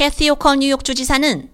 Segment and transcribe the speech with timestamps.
[0.00, 1.50] 캐티 오컬 뉴욕 주지사는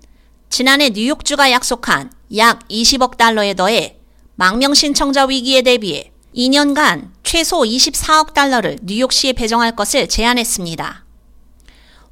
[0.50, 3.99] 지난해 뉴욕주가 약속한 약 20억 달러에 더해
[4.37, 11.04] 망명 신청자 위기에 대비해 2년간 최소 24억 달러를 뉴욕시에 배정할 것을 제안했습니다.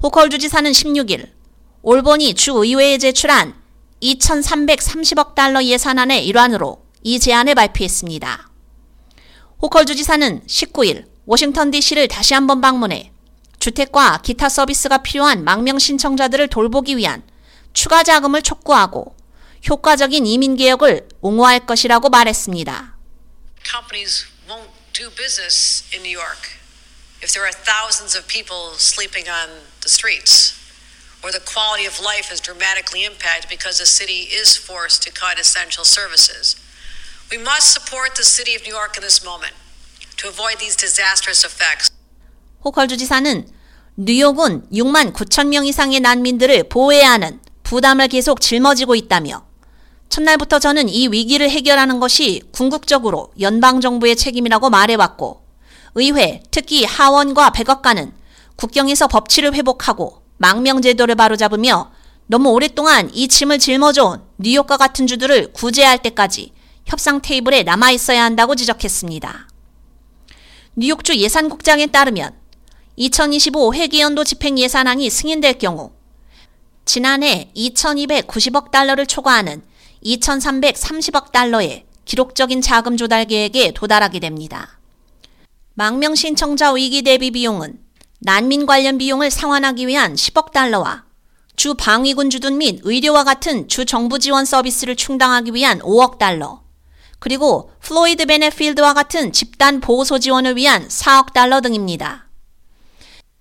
[0.03, 1.29] 호컬 주지사는 16일
[1.83, 3.55] 올버니 주의회에 제출한
[4.03, 8.51] 2,330억 달러 예산안의 일환으로 이 제안을 발표했습니다.
[9.63, 13.14] 호컬 주지사는 19일 워싱턴 DC를 다시 한번 방문해
[13.65, 17.23] 주택과 기타 서비스가 필요한 망명 신청자들을 돌보기 위한
[17.73, 19.17] 추가 자금을 촉구하고
[19.67, 22.99] 효과적인 이민 개혁을 옹호할 것이라고 말했습니다.
[23.65, 26.61] Companies won't do business in New York
[27.25, 30.53] if there are thousands of people sleeping on the streets
[31.25, 35.41] or the quality of life is dramatically impacted because the city is forced to cut
[35.41, 36.61] essential services.
[37.33, 39.57] We must support the city of New York in this moment
[40.21, 41.89] to avoid these disastrous effects.
[42.65, 43.54] 호컬 주지사는
[43.97, 49.45] 뉴욕은 6만 9천 명 이상의 난민들을 보호해야 하는 부담을 계속 짊어지고 있다며
[50.09, 55.45] 첫날부터 저는 이 위기를 해결하는 것이 궁극적으로 연방정부의 책임이라고 말해왔고
[55.95, 58.13] 의회, 특히 하원과 백악관은
[58.57, 61.93] 국경에서 법치를 회복하고 망명제도를 바로잡으며
[62.27, 66.53] 너무 오랫동안 이 짐을 짊어져온 뉴욕과 같은 주들을 구제할 때까지
[66.85, 69.49] 협상 테이블에 남아 있어야 한다고 지적했습니다.
[70.75, 72.44] 뉴욕주 예산국장에 따르면
[72.97, 75.93] 2025 회계연도 집행 예산안이 승인될 경우
[76.85, 79.63] 지난해 2290억 달러를 초과하는
[80.05, 84.79] 2330억 달러의 기록적인 자금 조달 계획에 도달하게 됩니다.
[85.75, 87.81] 망명 신청자 위기 대비 비용은
[88.21, 91.05] 난민 관련 비용을 상환하기 위한 10억 달러와
[91.57, 96.63] 주 방위군 주둔 및 의료와 같은 주 정부 지원 서비스를 충당하기 위한 5억 달러,
[97.19, 102.24] 그리고 플로이드 베네필드와 같은 집단 보호소 지원을 위한 4억 달러 등입니다.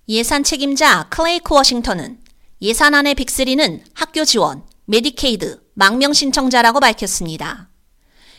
[0.08, 2.18] 예산 책임자 블레이크 워싱턴은
[2.60, 7.70] 예산안의 빅3는 학교 지원, 메디케이드, 망명 신청자라고 밝혔습니다.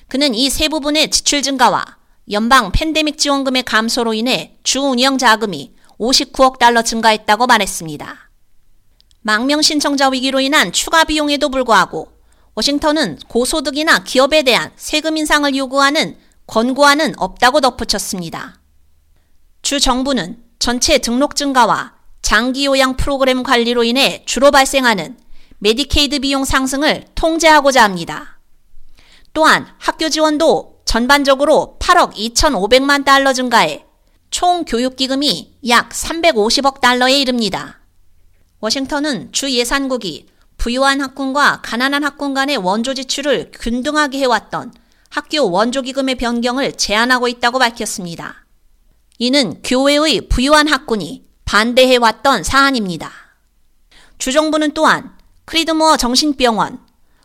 [0.07, 1.83] 그는 이 세 부분의 지출 증가와
[2.31, 8.29] 연방 팬데믹 지원금의 감소로 인해 주 운영 자금이 59억 달러 증가했다고 말했습니다.
[9.21, 12.11] 망명 신청자 위기로 인한 추가 비용에도 불구하고
[12.53, 18.59] 워싱턴은 고소득이나 기업에 대한 세금 인상을 요구하는 권고안은 없다고 덧붙였습니다.
[19.63, 21.93] 주 정부는 전체 등록 증가와
[22.23, 25.15] 장기 요양 프로그램 관리로 인해 주로 발생하는
[25.59, 28.39] 메디케이드 비용 상승을 통제하고자 합니다.
[29.31, 33.85] 또한 학교 지원도 전반적으로 8억 2,500만 달러 증가해
[34.31, 37.81] 총 교육기금이 약 350억 달러에 이릅니다.
[38.59, 40.25] 워싱턴은 주 예산국이
[40.57, 44.73] 부유한 학군과 가난한 학군 간의 원조 지출을 균등하게 해왔던
[45.11, 48.44] 학교 원조기금의 변경을 제안하고 있다고 밝혔습니다.
[49.17, 53.11] 이는 교외의 부유한 학군이 반대해왔던 사안입니다.
[54.17, 55.15] 주정부는 또한
[55.45, 56.79] 크리드모어 정신병원,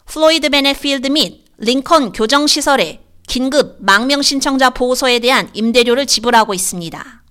[0.06, 7.23] 플로이드 베넷 필드 및 링컨 교정시설의 긴급 망명 신청자 보호소에 대한 임대료를 지불하고 있습니다.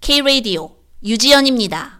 [0.00, 1.99] K-Radio 유지연입니다.